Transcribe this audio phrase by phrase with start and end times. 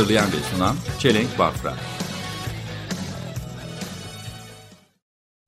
[0.00, 1.74] Hazırlayan ve sunan Çelenk Bafra.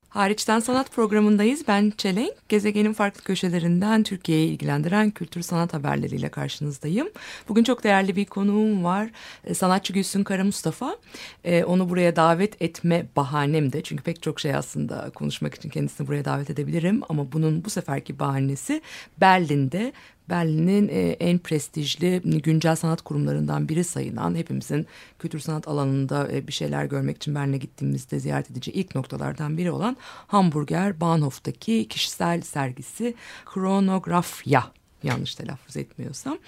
[0.09, 1.69] Hariçten Sanat programındayız.
[1.69, 2.49] Ben Çelenk.
[2.49, 7.09] Gezegenin farklı köşelerinden Türkiye'yi ilgilendiren kültür sanat haberleriyle karşınızdayım.
[7.49, 9.11] Bugün çok değerli bir konuğum var.
[9.45, 10.97] E, Sanatçı Gülsün Kara Mustafa.
[11.45, 13.83] E, Onu buraya davet etme bahanem de.
[13.83, 17.03] Çünkü pek çok şey aslında konuşmak için kendisini buraya davet edebilirim.
[17.09, 18.83] Ama bunun bu seferki bahanesi
[19.21, 19.93] Berlin'de
[20.33, 24.87] Berlin'in e, en prestijli güncel sanat kurumlarından biri sayılan hepimizin
[25.19, 29.71] kültür sanat alanında e, bir şeyler görmek için Berlin'e gittiğimizde ziyaret edici ilk noktalardan biri
[29.71, 34.65] olan Hamburger Bahnhof'taki kişisel sergisi Kronografya
[35.03, 36.39] yanlış telaffuz etmiyorsam.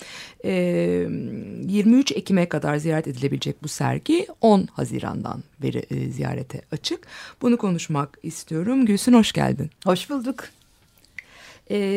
[0.44, 7.06] E, 23 Ekim'e kadar ziyaret edilebilecek bu sergi 10 Haziran'dan beri e, ziyarete açık.
[7.42, 8.86] Bunu konuşmak istiyorum.
[8.86, 9.70] Gülsün hoş geldin.
[9.84, 10.44] Hoş bulduk.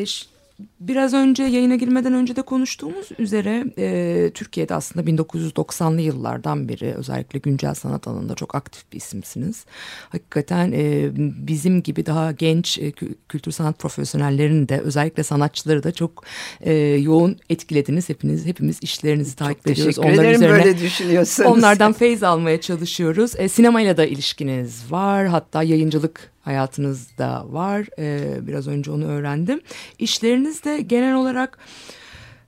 [0.05, 0.36] Ş-
[0.79, 7.39] biraz önce yayına girmeden önce de konuştuğumuz üzere e, Türkiye'de aslında 1990'lı yıllardan beri özellikle
[7.39, 9.65] güncel sanat alanında çok aktif bir isimsiniz.
[10.09, 11.09] Hakikaten e,
[11.47, 16.23] bizim gibi daha genç e, kü- kültür sanat profesyonellerini de özellikle sanatçıları da çok
[16.61, 18.09] e, yoğun etkilediniz.
[18.09, 19.95] Hepiniz hepimiz işlerinizi takip ediyoruz.
[19.95, 21.51] Teşekkür ederim böyle düşünüyorsanız.
[21.51, 23.33] Onlardan feyz almaya çalışıyoruz.
[23.37, 25.27] E, sinemayla da ilişkiniz var.
[25.27, 27.87] Hatta yayıncılık hayatınız da var.
[27.99, 29.61] E, biraz önce onu öğrendim.
[29.99, 31.57] İşleriniz de genel olarak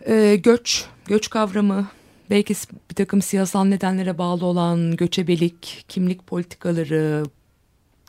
[0.08, 1.88] e, göç, göç kavramı,
[2.30, 2.54] belki
[2.90, 7.24] bir takım siyasal nedenlere bağlı olan göçebelik, kimlik politikaları,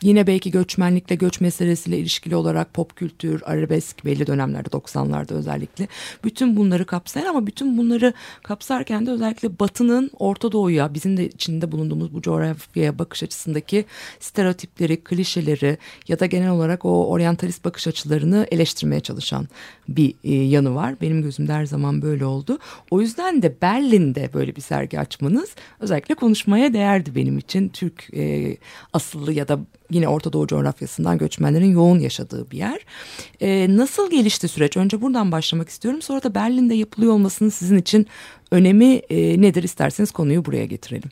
[0.03, 5.87] Yine belki göçmenlikle göç meselesiyle ilişkili olarak pop kültür, arabesk belli dönemlerde 90'larda özellikle
[6.23, 11.71] bütün bunları kapsayan ama bütün bunları kapsarken de özellikle Batı'nın Orta Doğu'ya bizim de içinde
[11.71, 13.85] bulunduğumuz bu coğrafyaya bakış açısındaki
[14.19, 15.77] stereotipleri, klişeleri
[16.07, 19.47] ya da genel olarak o oryantalist bakış açılarını eleştirmeye çalışan
[19.89, 20.95] bir e, yanı var.
[21.01, 22.59] Benim gözümde her zaman böyle oldu.
[22.91, 27.69] O yüzden de Berlin'de böyle bir sergi açmanız özellikle konuşmaya değerdi benim için.
[27.69, 28.57] Türk e,
[28.93, 29.59] asıllı ya da
[29.91, 32.79] yine Orta Doğu coğrafyasından göçmenlerin yoğun yaşadığı bir yer.
[33.41, 34.77] E, nasıl gelişti süreç?
[34.77, 36.01] Önce buradan başlamak istiyorum.
[36.01, 38.07] Sonra da Berlin'de yapılıyor olmasının sizin için
[38.51, 39.63] önemi e, nedir?
[39.63, 41.09] İsterseniz konuyu buraya getirelim.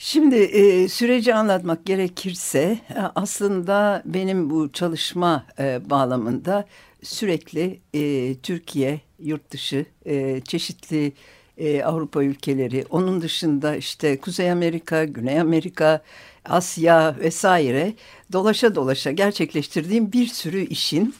[0.00, 6.64] Şimdi e, süreci anlatmak gerekirse e, aslında benim bu çalışma e, bağlamında
[7.02, 11.12] sürekli e, Türkiye, yurt dışı, e, çeşitli
[11.58, 16.02] e, Avrupa ülkeleri, onun dışında işte Kuzey Amerika, Güney Amerika,
[16.44, 17.92] Asya vesaire
[18.32, 21.14] dolaşa dolaşa gerçekleştirdiğim bir sürü işin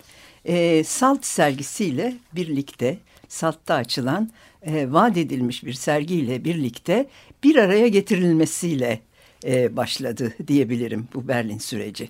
[0.44, 4.31] e, Salt sergisiyle birlikte Salt'ta açılan
[4.62, 7.06] e, vaat edilmiş bir sergiyle birlikte
[7.44, 9.00] bir araya getirilmesiyle
[9.44, 12.09] e, başladı diyebilirim bu Berlin süreci.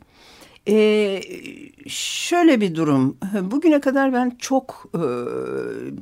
[0.68, 1.20] E,
[1.86, 3.16] şöyle bir durum.
[3.40, 5.00] Bugüne kadar ben çok e,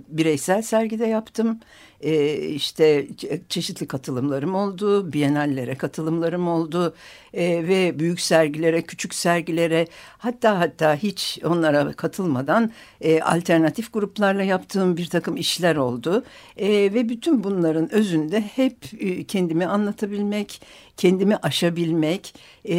[0.08, 1.60] bireysel sergide yaptım.
[2.00, 5.12] E, işte çe- çeşitli katılımlarım oldu.
[5.12, 6.94] Bienallere katılımlarım oldu.
[7.34, 9.86] E, ve büyük sergilere, küçük sergilere
[10.18, 16.24] hatta hatta hiç onlara katılmadan e, alternatif gruplarla yaptığım bir takım işler oldu.
[16.56, 20.60] E, ve bütün bunların özünde hep e, kendimi anlatabilmek,
[20.96, 22.34] kendimi aşabilmek,
[22.68, 22.76] e,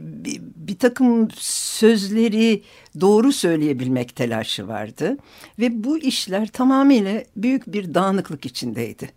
[0.00, 2.62] bir, bir takım sözleri
[3.00, 5.16] doğru söyleyebilmek telaşı vardı.
[5.58, 9.10] Ve bu işler tamamıyla büyük bir dağınıklık içindeydi.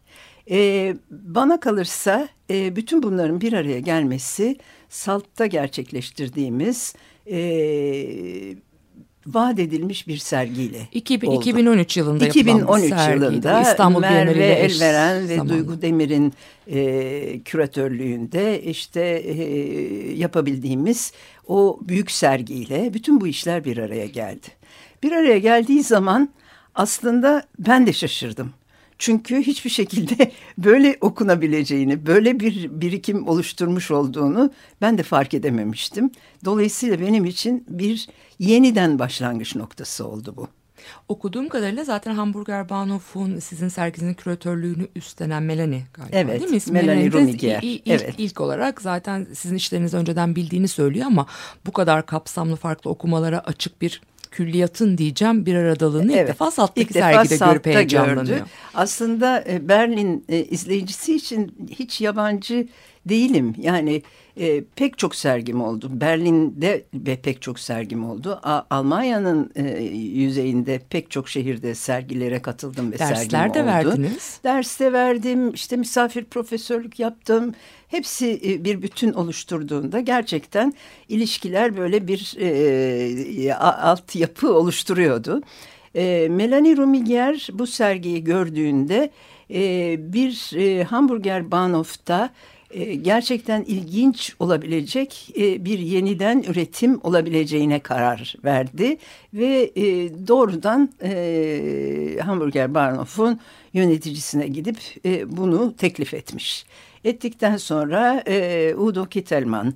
[0.49, 4.57] E, bana kalırsa e, bütün bunların bir araya gelmesi
[4.89, 6.95] Salt'ta gerçekleştirdiğimiz
[7.25, 7.37] e,
[9.27, 11.41] vaat edilmiş bir sergiyle 2000, oldu.
[11.41, 13.25] 2013 yılında yapılan bir 2013 sergiydi.
[13.25, 15.53] yılında İstanbul Merve Elveren ve zamanlı.
[15.53, 16.33] Duygu Demir'in
[16.67, 19.33] e, küratörlüğünde işte e,
[20.13, 21.13] yapabildiğimiz
[21.47, 24.47] o büyük sergiyle bütün bu işler bir araya geldi.
[25.03, 26.29] Bir araya geldiği zaman
[26.75, 28.53] aslında ben de şaşırdım.
[28.99, 34.51] Çünkü hiçbir şekilde böyle okunabileceğini, böyle bir birikim oluşturmuş olduğunu
[34.81, 36.11] ben de fark edememiştim.
[36.45, 38.07] Dolayısıyla benim için bir
[38.39, 40.47] yeniden başlangıç noktası oldu bu.
[41.07, 46.57] Okuduğum kadarıyla zaten Hamburger Bahnhof'un sizin serginizin küratörlüğünü üstlenen Melanie galiba Evet, değil mi?
[46.57, 48.13] İsmi Melanie i- ilk, evet.
[48.17, 51.25] ilk olarak zaten sizin işlerinizi önceden bildiğini söylüyor ama
[51.65, 54.01] bu kadar kapsamlı farklı okumalara açık bir
[54.31, 58.37] külliyatın diyeceğim bir aradalığını ilk Evet, defa Salt'taki ilk defa sergide görüp Salt'ta heyecanlanıyor.
[58.37, 58.45] gördü.
[58.73, 62.67] Aslında e, Berlin e, izleyicisi için hiç yabancı
[63.05, 63.55] değilim.
[63.57, 64.01] Yani
[64.39, 65.89] e, pek çok sergim oldu.
[65.93, 68.39] Berlin'de ve pek çok sergim oldu.
[68.43, 73.67] A- Almanya'nın e, yüzeyinde pek çok şehirde sergilere katıldım ve sergim Dersler de oldu.
[73.67, 74.39] verdiniz.
[74.43, 77.53] Ders de verdim, işte misafir profesörlük yaptım.
[77.87, 80.73] Hepsi e, bir bütün oluşturduğunda gerçekten
[81.09, 85.41] ilişkiler böyle bir e, a- altyapı oluşturuyordu.
[85.95, 89.09] E, Melanie Rumiger bu sergiyi gördüğünde
[89.53, 92.29] e, bir e, hamburger Bahnhof'ta
[92.71, 98.97] e, gerçekten ilginç olabilecek e, bir yeniden üretim olabileceğine karar verdi
[99.33, 99.83] ve e,
[100.27, 100.89] doğrudan
[102.21, 103.39] Hamburger Bahnhof'un
[103.73, 104.77] yöneticisine gidip
[105.37, 106.65] bunu teklif etmiş.
[107.03, 108.23] Ettikten sonra
[108.77, 109.73] Udo Kittelman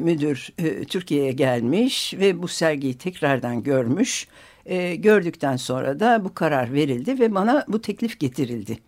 [0.00, 0.48] müdür
[0.88, 4.28] Türkiye'ye gelmiş ve bu sergiyi tekrardan görmüş.
[4.96, 8.78] Gördükten sonra da bu karar verildi ve bana bu teklif getirildi.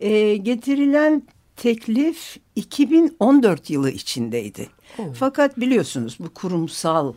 [0.00, 1.22] E, getirilen
[1.56, 4.68] teklif 2014 yılı içindeydi.
[5.14, 7.14] Fakat biliyorsunuz bu kurumsal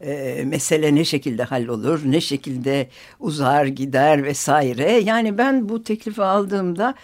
[0.00, 2.88] e, mesele ne şekilde hallolur, ne şekilde
[3.20, 4.92] uzar gider vesaire.
[4.92, 6.94] Yani ben bu teklifi aldığımda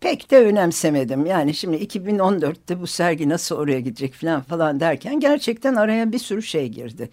[0.00, 1.26] pek de önemsemedim.
[1.26, 6.42] Yani şimdi 2014'te bu sergi nasıl oraya gidecek falan falan derken gerçekten araya bir sürü
[6.42, 7.10] şey girdi.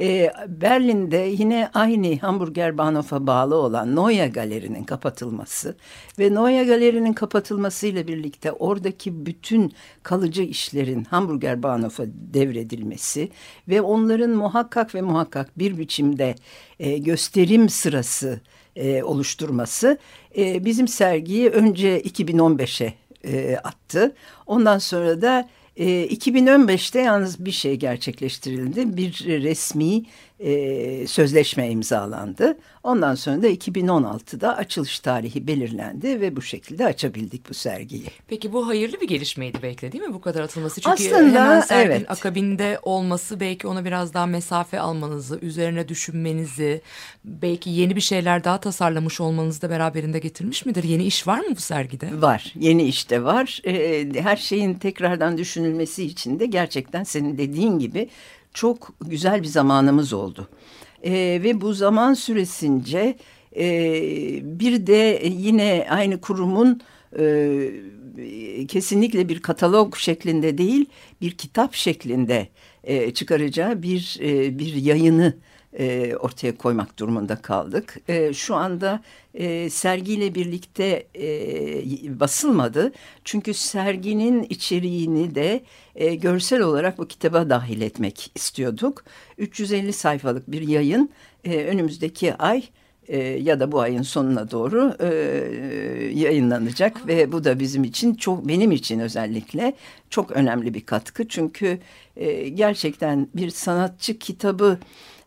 [0.00, 5.76] Ee, Berlin'de yine aynı Hamburger Bahnhof'a bağlı olan Neue Galeri'nin kapatılması
[6.18, 13.28] ve Neue Galeri'nin kapatılmasıyla birlikte oradaki bütün kalıcı işlerin Hamburger Bahnhof'a devredilmesi
[13.68, 16.34] ve onların muhakkak ve muhakkak bir biçimde
[16.78, 18.40] e, gösterim sırası
[18.76, 19.98] e, oluşturması
[20.36, 22.94] e, bizim sergiyi önce 2015'e
[23.24, 24.14] e, attı.
[24.46, 25.48] Ondan sonra da
[25.80, 28.96] e, 2015'te yalnız bir şey gerçekleştirildi.
[28.96, 30.02] Bir resmi
[30.40, 32.58] e, sözleşme imzalandı.
[32.82, 38.06] Ondan sonra da 2016'da açılış tarihi belirlendi ve bu şekilde açabildik bu sergiyi.
[38.28, 40.80] Peki bu hayırlı bir gelişmeydi belki de değil mi bu kadar atılması?
[40.80, 42.10] Çünkü Aslında, hemen serginin evet.
[42.10, 46.80] akabinde olması belki ona biraz daha mesafe almanızı, üzerine düşünmenizi,
[47.24, 50.84] belki yeni bir şeyler daha tasarlamış olmanızı da beraberinde getirmiş midir?
[50.84, 52.22] Yeni iş var mı bu sergide?
[52.22, 53.60] Var, yeni işte var.
[53.64, 58.08] Ee, her şeyin tekrardan düşünülmesi için de gerçekten senin dediğin gibi
[58.54, 60.48] çok güzel bir zamanımız oldu.
[61.04, 63.16] Ee, ve bu zaman süresince
[63.56, 63.64] e,
[64.42, 66.80] bir de yine aynı kurumun
[67.18, 70.86] e, kesinlikle bir katalog şeklinde değil,
[71.20, 72.48] bir kitap şeklinde
[72.84, 75.36] e, çıkaracağı bir e, bir yayını
[75.78, 77.96] e, ortaya koymak durumunda kaldık.
[78.08, 79.02] E, şu anda
[79.34, 82.92] e, sergiyle birlikte e, basılmadı.
[83.24, 85.64] Çünkü serginin içeriğini de
[85.94, 89.04] e, görsel olarak bu kitaba dahil etmek istiyorduk.
[89.38, 91.10] 350 sayfalık bir yayın
[91.44, 92.62] e, önümüzdeki ay
[93.08, 95.06] e, ya da bu ayın sonuna doğru e,
[96.14, 99.74] yayınlanacak ve bu da bizim için çok benim için özellikle
[100.10, 101.78] çok önemli bir katkı çünkü
[102.16, 104.78] e, gerçekten bir sanatçı kitabı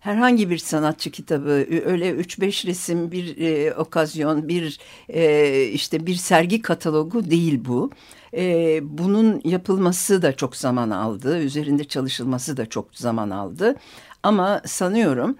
[0.03, 1.49] herhangi bir sanatçı kitabı
[1.85, 4.79] öyle 3-5 resim bir e, okazyon bir
[5.09, 7.91] e, işte bir sergi katalogu değil bu.
[8.33, 13.75] E, bunun yapılması da çok zaman aldı üzerinde çalışılması da çok zaman aldı
[14.23, 15.35] ama sanıyorum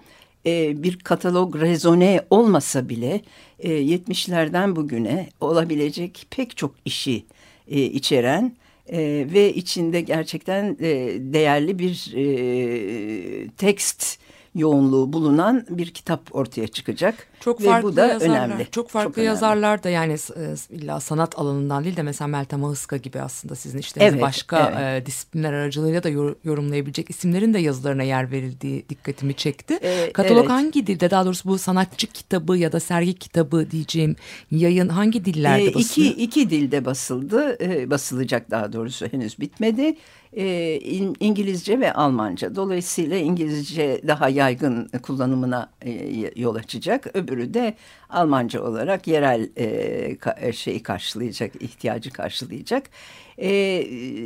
[0.46, 3.20] e, bir katalog rezone olmasa bile
[3.58, 7.24] e, 70'lerden bugüne olabilecek pek çok işi
[7.68, 8.56] e, içeren
[8.88, 8.98] e,
[9.32, 10.88] ve içinde gerçekten e,
[11.20, 14.23] değerli bir e, tekst
[14.54, 17.26] yoğunluğu bulunan bir kitap ortaya çıkacak.
[17.40, 18.46] Çok Ve farklı bu da yazarlar.
[18.48, 18.66] önemli.
[18.70, 19.26] Çok farklı önemli.
[19.26, 23.78] yazarlar da yani e, illa sanat alanından değil de mesela Meltem Ahıska gibi aslında sizin
[23.78, 25.02] işleriniz Evet, başka evet.
[25.02, 29.78] e, disiplinler aracılığıyla da yor- yorumlayabilecek isimlerin de yazılarına yer verildiği dikkatimi çekti.
[29.82, 30.50] Ee, Katalog evet.
[30.50, 34.16] hangi dilde daha doğrusu bu sanatçı kitabı ya da sergi kitabı diyeceğim
[34.50, 36.10] yayın hangi dillerde E, basılıyor?
[36.12, 39.96] iki, iki dilde basıldı, e, basılacak daha doğrusu henüz bitmedi.
[40.36, 42.54] E, İn- İngilizce ve Almanca.
[42.54, 47.06] Dolayısıyla İngilizce daha yaygın kullanımına e, yol açacak.
[47.16, 47.74] Öbürü de
[48.10, 49.66] Almanca olarak yerel e,
[50.14, 52.90] ka- şeyi karşılayacak, ihtiyacı karşılayacak.
[53.38, 53.48] E,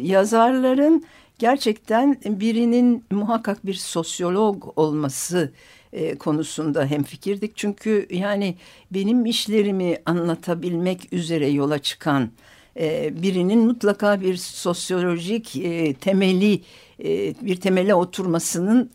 [0.03, 1.05] yazarların
[1.39, 5.53] gerçekten birinin muhakkak bir sosyolog olması
[5.93, 7.57] e, konusunda hemfikirdik.
[7.57, 8.55] Çünkü yani
[8.91, 12.31] benim işlerimi anlatabilmek üzere yola çıkan
[12.79, 16.61] e, birinin mutlaka bir sosyolojik e, temeli
[17.05, 18.91] e, bir temele oturmasının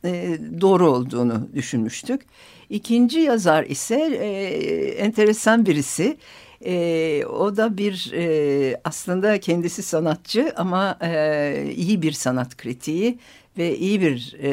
[0.61, 2.21] doğru olduğunu düşünmüştük.
[2.69, 3.95] İkinci yazar ise
[4.97, 6.17] enteresan birisi.
[6.65, 13.17] E, o da bir e, aslında kendisi sanatçı ama e, iyi bir sanat kritiği
[13.57, 14.49] ve iyi bir e,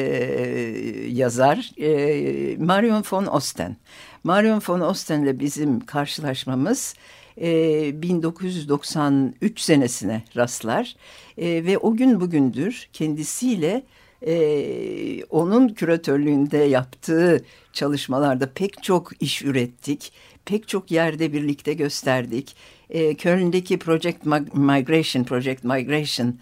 [1.11, 3.75] yazar e, Marion von Osten.
[4.23, 6.95] Marion von Osten'le bizim karşılaşmamız
[7.37, 10.95] 1993 senesine rastlar
[11.37, 13.83] E, ve o gün bugündür kendisiyle
[14.27, 20.11] e, onun küratörlüğünde yaptığı çalışmalarda pek çok iş ürettik.
[20.45, 22.55] Pek çok yerde birlikte gösterdik.
[22.89, 26.39] E, Köln'deki Project Migration, Project Migration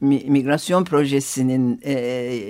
[0.00, 1.92] mi- migrasyon projesinin e,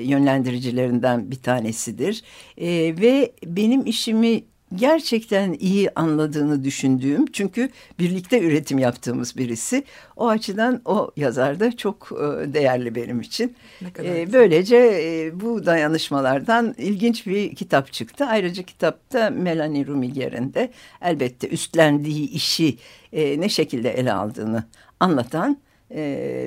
[0.02, 2.22] yönlendiricilerinden bir tanesidir.
[2.58, 2.66] E,
[3.00, 4.44] ve benim işimi
[4.76, 9.84] gerçekten iyi anladığını düşündüğüm çünkü birlikte üretim yaptığımız birisi.
[10.16, 13.56] O açıdan o yazar da çok e, değerli benim için.
[13.98, 18.24] E, böylece e, bu dayanışmalardan ilginç bir kitap çıktı.
[18.24, 20.70] Ayrıca kitapta Melanie Rumiger'in de
[21.02, 22.78] elbette üstlendiği işi
[23.12, 24.64] e, ne şekilde ele aldığını
[25.00, 25.58] anlatan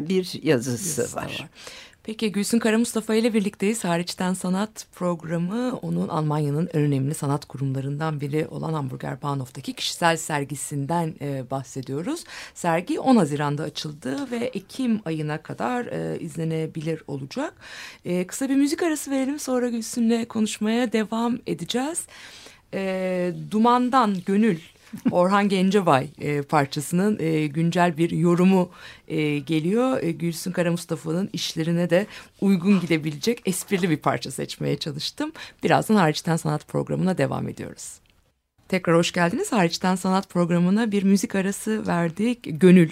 [0.01, 1.50] bir yazısı, yazısı da var.
[2.05, 3.83] Peki Gülsün Kara Mustafa ile birlikteyiz.
[3.83, 11.15] Hariçten Sanat programı onun Almanya'nın en önemli sanat kurumlarından biri olan Hamburger Bahnhof'taki kişisel sergisinden
[11.21, 12.24] e, bahsediyoruz.
[12.53, 17.53] Sergi 10 Haziran'da açıldı ve Ekim ayına kadar e, izlenebilir olacak.
[18.05, 22.07] E, kısa bir müzik arası verelim sonra Gülsün'le konuşmaya devam edeceğiz.
[22.74, 24.59] E, Dumandan Gönül
[25.12, 28.70] Orhan Gencebay e, parçasının e, güncel bir yorumu
[29.08, 30.04] e, geliyor.
[30.04, 32.08] E, Gülsün Kara Mustafa'nın işlerine de
[32.42, 35.32] uygun gidebilecek esprili bir parça seçmeye çalıştım.
[35.63, 38.00] Birazdan Hariçten Sanat programına devam ediyoruz.
[38.68, 39.51] Tekrar hoş geldiniz.
[39.51, 42.39] Hariçten Sanat programına bir müzik arası verdik.
[42.44, 42.92] Gönül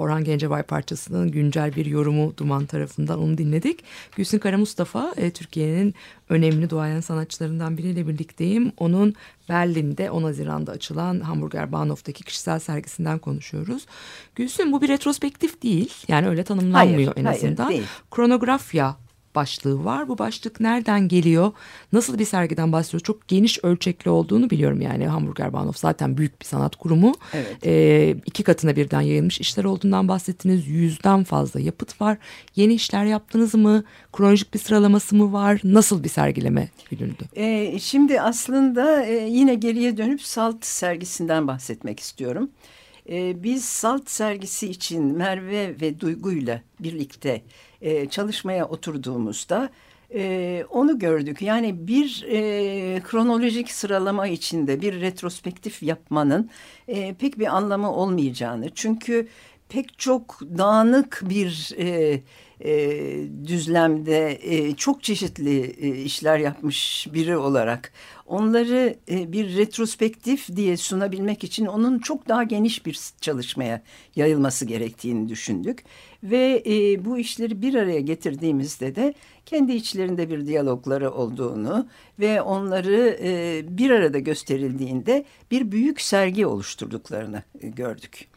[0.00, 3.84] Orhan Gencebay parçasının güncel bir yorumu Duman tarafından onu dinledik.
[4.16, 5.94] Gülsün Kara Mustafa e, Türkiye'nin
[6.28, 8.72] önemli duayen sanatçılarından biriyle birlikteyim.
[8.78, 9.14] Onun
[9.48, 13.86] Berlin'de 10 Haziran'da açılan Hamburger Bahnhof'taki kişisel sergisinden konuşuyoruz.
[14.34, 15.92] Gülsün bu bir retrospektif değil.
[16.08, 17.68] Yani öyle tanımlanmıyor Hayır, en hayır, azından.
[17.68, 17.82] değil.
[18.10, 18.96] Kronografya
[19.34, 20.08] başlığı var.
[20.08, 21.52] Bu başlık nereden geliyor?
[21.92, 23.04] Nasıl bir sergiden bahsediyoruz?
[23.04, 25.06] Çok geniş ölçekli olduğunu biliyorum yani.
[25.06, 27.14] Hamburger Bahnhof zaten büyük bir sanat kurumu.
[27.34, 27.66] Evet.
[27.66, 30.68] Ee, iki katına birden yayılmış işler olduğundan bahsettiniz.
[30.68, 32.18] Yüzden fazla yapıt var.
[32.56, 33.84] Yeni işler yaptınız mı?
[34.12, 35.60] Kronolojik bir sıralaması mı var?
[35.64, 37.24] Nasıl bir sergileme gülündü?
[37.36, 42.50] E, şimdi aslında e, yine geriye dönüp Salt sergisinden bahsetmek istiyorum.
[43.08, 47.42] E, biz Salt sergisi için Merve ve Duygu'yla birlikte
[47.82, 49.70] e, çalışmaya oturduğumuzda
[50.14, 51.42] e, onu gördük.
[51.42, 56.50] Yani bir e, kronolojik sıralama içinde bir retrospektif yapmanın
[57.18, 58.70] pek bir anlamı olmayacağını.
[58.74, 59.28] Çünkü
[59.68, 61.76] pek çok dağınık bir
[62.64, 63.00] e,
[63.46, 67.92] düzlemde e, çok çeşitli e, işler yapmış biri olarak
[68.26, 73.82] onları e, bir retrospektif diye sunabilmek için onun çok daha geniş bir çalışmaya
[74.16, 75.84] yayılması gerektiğini düşündük
[76.22, 79.14] ve e, bu işleri bir araya getirdiğimizde de
[79.46, 81.86] kendi içlerinde bir diyalogları olduğunu
[82.18, 88.28] ve onları e, bir arada gösterildiğinde bir büyük sergi oluşturduklarını e, gördük.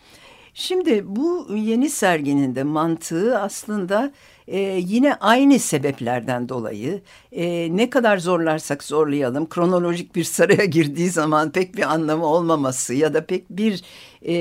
[0.54, 4.12] Şimdi bu yeni serginin de mantığı aslında
[4.48, 11.52] e, yine aynı sebeplerden dolayı e, ne kadar zorlarsak zorlayalım kronolojik bir sıraya girdiği zaman
[11.52, 13.84] pek bir anlamı olmaması ya da pek bir
[14.24, 14.34] e,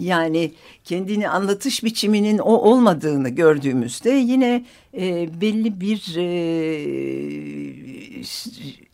[0.00, 0.52] yani
[0.84, 4.64] kendini anlatış biçiminin o olmadığını gördüğümüzde yine
[4.98, 6.24] e, belli bir e,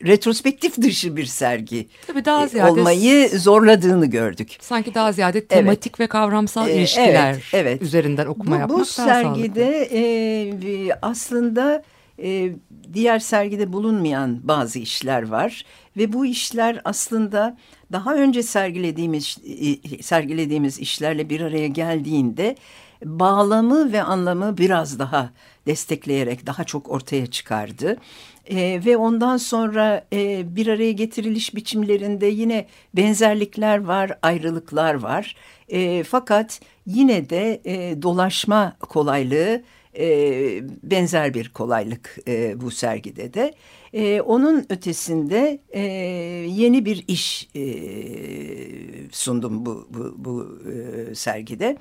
[0.06, 4.48] retrospektif dışı bir sergi Tabii daha e, ziyade olmayı zorladığını gördük.
[4.60, 7.82] sanki daha ziyade tematik ve kavramsal Ee, ilişkiler evet, evet.
[7.82, 9.34] üzerinden okuma bu, yapmak bu daha sağlıklı.
[9.34, 11.82] sergide e, bir- aslında
[12.22, 12.52] e,
[12.92, 15.64] diğer sergide bulunmayan bazı işler var
[15.96, 17.56] ve bu işler aslında
[17.92, 19.38] daha önce sergilediğimiz
[19.90, 22.56] e, sergilediğimiz işlerle bir araya geldiğinde
[23.04, 25.30] bağlamı ve anlamı biraz daha
[25.66, 27.96] destekleyerek daha çok ortaya çıkardı.
[28.46, 35.36] E, ve ondan sonra e, bir araya getiriliş biçimlerinde yine benzerlikler var, ayrılıklar var.
[35.68, 39.62] E, fakat yine de e, dolaşma kolaylığı
[39.98, 43.54] e, benzer bir kolaylık e, bu sergide de.
[43.92, 45.80] E, onun ötesinde e,
[46.50, 47.64] yeni bir iş e,
[49.12, 51.76] sundum bu, bu, bu e, sergide.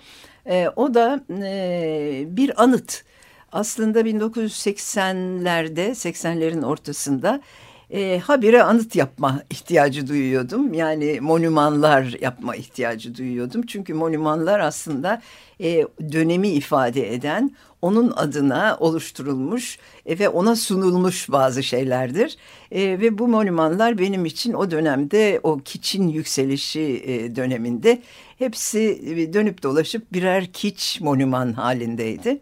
[0.46, 3.04] E, o da e, bir anıt.
[3.52, 7.42] Aslında 1980'lerde, 80'lerin ortasında
[7.90, 10.74] e, habire anıt yapma ihtiyacı duyuyordum.
[10.74, 13.66] Yani monümanlar yapma ihtiyacı duyuyordum.
[13.66, 15.22] Çünkü monümanlar aslında
[15.62, 22.38] e, dönemi ifade eden, onun adına oluşturulmuş e, ve ona sunulmuş bazı şeylerdir.
[22.72, 28.02] E, ve bu monümanlar benim için o dönemde o kiçin yükselişi e, döneminde
[28.38, 32.42] hepsi e, dönüp dolaşıp birer kiç monüman halindeydi.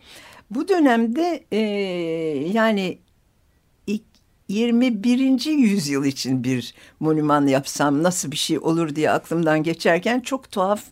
[0.51, 1.60] Bu dönemde e,
[2.53, 2.98] yani
[3.88, 4.03] ilk
[4.48, 5.46] 21.
[5.46, 10.84] yüzyıl için bir monuman yapsam nasıl bir şey olur diye aklımdan geçerken çok tuhaf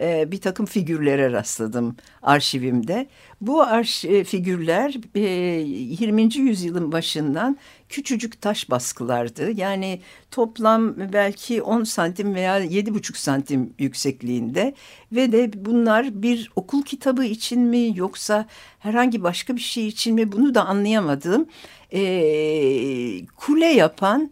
[0.00, 3.06] e, bir takım figürlere rastladım arşivimde.
[3.40, 6.36] Bu arş e, figürler e, 20.
[6.36, 9.50] yüzyılın başından küçücük taş baskılardı.
[9.50, 10.00] Yani
[10.30, 14.74] toplam belki 10 santim veya 7,5 santim yüksekliğinde
[15.12, 18.46] ve de bunlar bir okul kitabı için mi yoksa
[18.78, 21.46] herhangi başka bir şey için mi bunu da anlayamadım.
[21.92, 24.30] E, kule yapan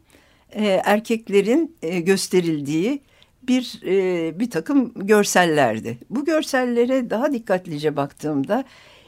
[0.53, 3.01] e, erkeklerin e, gösterildiği
[3.49, 5.99] bir e, bir takım görsellerdi.
[6.11, 8.65] Bu görsellere daha dikkatlice baktığımda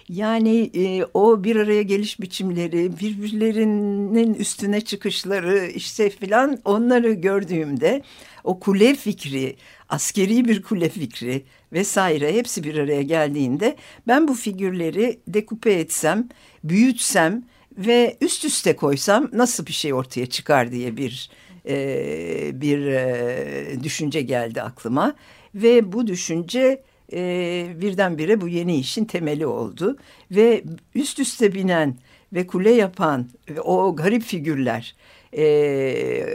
[0.08, 8.02] yani e, o bir araya geliş biçimleri, birbirlerinin üstüne çıkışları işte filan onları gördüğümde
[8.44, 9.56] o kule fikri,
[9.88, 13.76] askeri bir kule fikri vesaire hepsi bir araya geldiğinde
[14.06, 16.28] ben bu figürleri dekupe etsem,
[16.64, 17.42] büyütsem
[17.76, 21.30] ve üst üste koysam nasıl bir şey ortaya çıkar diye bir
[21.68, 25.14] e, bir e, düşünce geldi aklıma
[25.54, 26.82] ve bu düşünce
[27.12, 29.96] e, birdenbire bu yeni işin temeli oldu
[30.30, 31.96] ve üst üste binen
[32.32, 34.94] ve kule yapan ve o garip figürler
[35.36, 36.26] e,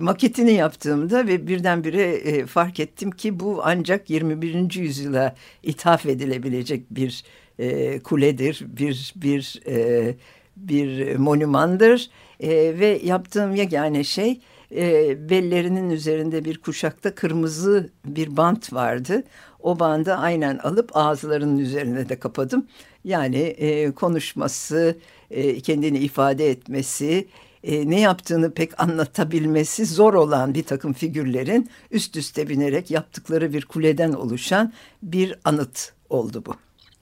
[0.00, 4.74] maketini yaptığımda ve birdenbire e, fark ettim ki bu ancak 21.
[4.74, 7.24] yüzyıla ithaf edilebilecek bir
[7.58, 10.14] e, kuledir, bir bir e,
[10.56, 14.40] bir monumandır e, ve yaptığım yegane şey
[14.76, 19.24] e, bellerinin üzerinde bir kuşakta kırmızı bir bant vardı.
[19.60, 22.66] O bandı aynen alıp ağızlarının üzerine de kapadım.
[23.04, 24.96] Yani e, konuşması,
[25.30, 27.28] e, kendini ifade etmesi,
[27.64, 33.64] e, ne yaptığını pek anlatabilmesi zor olan bir takım figürlerin üst üste binerek yaptıkları bir
[33.64, 36.54] kuleden oluşan bir anıt oldu bu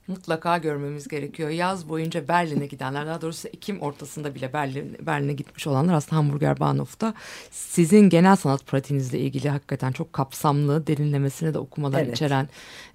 [0.07, 1.49] mutlaka görmemiz gerekiyor.
[1.49, 6.59] Yaz boyunca Berlin'e gidenler, daha doğrusu Ekim ortasında bile Berlin, Berlin'e gitmiş olanlar aslında Hamburger
[6.59, 7.13] Bahnhof'ta
[7.51, 12.11] sizin genel sanat pratiğinizle ilgili hakikaten çok kapsamlı, derinlemesine de okumalar evet.
[12.11, 12.49] içeren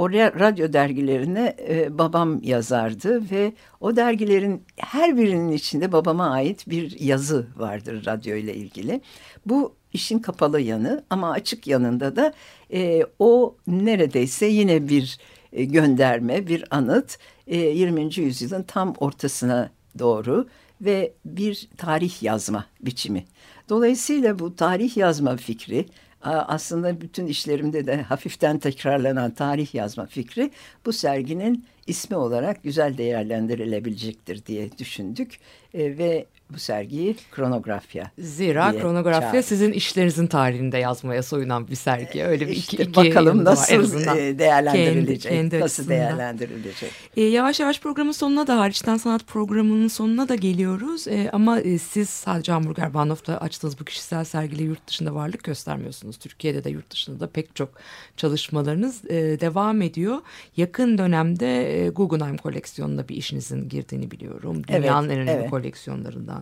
[0.02, 7.00] Oraya radyo dergilerine e, babam yazardı ve o dergilerin her birinin içinde babama ait bir
[7.00, 9.00] yazı vardır radyo ile ilgili.
[9.46, 12.32] Bu işin kapalı yanı ama açık yanında da
[12.72, 15.18] e, o neredeyse yine bir
[15.52, 18.18] e, gönderme, bir anıt e, 20.
[18.18, 20.48] yüzyılın tam ortasına doğru
[20.80, 23.24] ve bir tarih yazma biçimi.
[23.68, 25.86] Dolayısıyla bu tarih yazma fikri
[26.30, 30.50] aslında bütün işlerimde de hafiften tekrarlanan tarih yazma fikri
[30.86, 35.38] bu serginin ismi olarak güzel değerlendirilebilecektir diye düşündük.
[35.74, 38.10] E, ve bu sergiyi kronografya.
[38.18, 39.44] Zira kronografya çağırdık.
[39.44, 42.24] sizin işlerinizin tarihinde yazmaya soyunan bir sergi.
[42.24, 45.32] Öyle bir işte iki, bakalım nasıl e, değerlendirilecek.
[45.32, 46.90] Kendi, kendi nasıl değerlendirilecek.
[47.16, 51.08] E, yavaş yavaş programın sonuna da hariçten sanat programının sonuna da geliyoruz.
[51.08, 56.16] E, ama e, siz sadece Hamburger Bahnhof'ta açtığınız bu kişisel sergiyle yurt dışında varlık göstermiyorsunuz.
[56.16, 57.68] Türkiye'de de yurt dışında da pek çok
[58.16, 60.18] çalışmalarınız e, devam ediyor.
[60.56, 64.62] Yakın dönemde e, Guggenheim koleksiyonuna bir işinizin girdiğini biliyorum.
[64.68, 65.50] Evet, Dünyanın en önemli evet.
[65.50, 66.41] koleksiyonlarından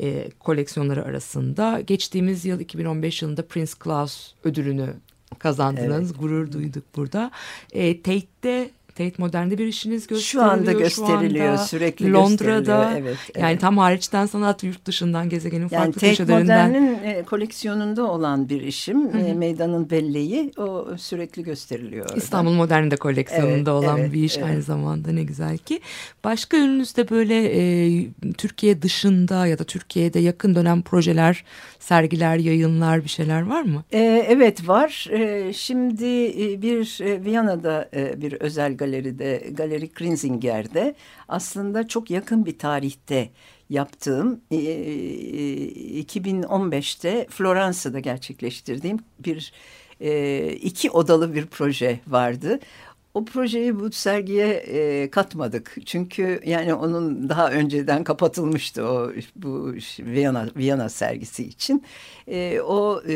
[0.00, 1.80] e, koleksiyonları arasında.
[1.80, 4.94] Geçtiğimiz yıl 2015 yılında Prince Claus ödülünü
[5.38, 6.18] kazandınız.
[6.18, 7.30] Gurur duyduk burada.
[7.72, 10.46] E, Tate'de Tate Modern'de bir işiniz gösteriliyor.
[10.46, 12.58] Şu anda Şu gösteriliyor, anda sürekli Londra'da.
[12.58, 13.60] gösteriliyor, evet, Yani evet.
[13.60, 16.68] tam hariçten sanat yurt dışından gezegenin Yani farklı Tate köşelerinden.
[16.70, 19.16] Modern'in e, koleksiyonunda olan bir işim.
[19.16, 22.16] E, Meydanın Belleği o sürekli gösteriliyor orada.
[22.16, 24.46] İstanbul Modern'de koleksiyonunda Evet, olan evet, bir iş evet.
[24.46, 25.80] aynı zamanda ne güzel ki.
[26.24, 28.06] Başka önünüzde böyle e,
[28.38, 31.44] Türkiye dışında ya da Türkiye'de yakın dönem projeler,
[31.78, 33.84] sergiler, yayınlar bir şeyler var mı?
[33.92, 35.06] E, evet var.
[35.10, 40.94] E, şimdi e, bir e, Viyana'da e, bir özel galeride, Galeri Krinzinger'de
[41.28, 43.30] aslında çok yakın bir tarihte
[43.70, 49.52] yaptığım e, e, 2015'te Floransa'da gerçekleştirdiğim bir
[50.00, 52.58] e, iki odalı bir proje vardı.
[53.14, 55.76] O projeyi bu sergiye e, katmadık.
[55.86, 61.84] Çünkü yani onun daha önceden kapatılmıştı o bu Viyana, Viyana sergisi için.
[62.28, 63.14] E, o e,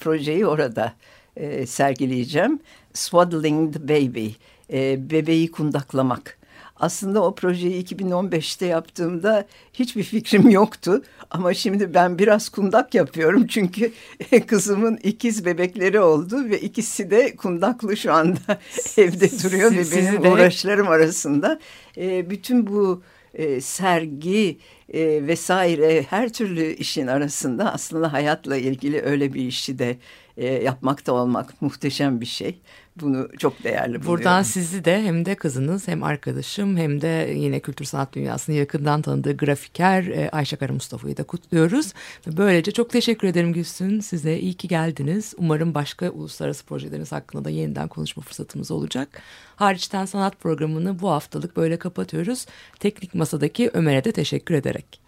[0.00, 0.92] projeyi orada
[1.36, 2.60] e, sergileyeceğim.
[2.92, 4.28] Swaddling the Baby,
[4.72, 6.38] e, bebeği kundaklamak.
[6.80, 11.02] Aslında o projeyi 2015'te yaptığımda hiçbir fikrim yoktu.
[11.30, 13.92] Ama şimdi ben biraz kundak yapıyorum çünkü
[14.46, 18.58] kızımın ikiz bebekleri oldu ve ikisi de kundaklı şu anda
[18.96, 21.60] evde duruyor ve Siz- benim sizi de- uğraşlarım arasında.
[21.96, 23.02] E, bütün bu
[23.34, 24.58] e, sergi
[24.92, 29.96] e, vesaire her türlü işin arasında aslında hayatla ilgili öyle bir işi de
[30.36, 32.58] e, yapmakta olmak muhteşem bir şey.
[33.00, 34.06] Bunu çok değerli buluyorum.
[34.06, 39.02] Buradan sizi de hem de kızınız hem arkadaşım hem de yine kültür sanat dünyasını yakından
[39.02, 41.92] tanıdığı grafiker e, Ayşe Kara Mustafa'yı da kutluyoruz.
[42.26, 44.00] Ve böylece çok teşekkür ederim Gülsün.
[44.00, 45.34] Size iyi ki geldiniz.
[45.38, 49.22] Umarım başka uluslararası projeleriniz hakkında da yeniden konuşma fırsatımız olacak.
[49.56, 52.46] Hariçten Sanat programını bu haftalık böyle kapatıyoruz.
[52.80, 55.07] Teknik Masa'daki Ömer'e de teşekkür ederek.